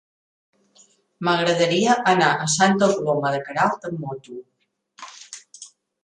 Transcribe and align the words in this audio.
M'agradaria 1.27 1.97
anar 2.13 2.29
a 2.45 2.47
Santa 2.53 2.87
Coloma 2.93 3.33
de 3.35 3.41
Queralt 3.49 3.85
amb 3.91 4.01
moto. 4.05 4.39